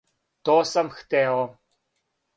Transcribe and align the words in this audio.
То 0.45 0.55
сам 0.71 0.89
хтео. 0.95 1.39